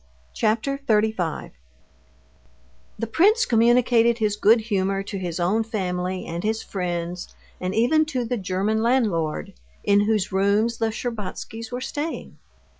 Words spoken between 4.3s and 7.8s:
good humor to his own family and his friends, and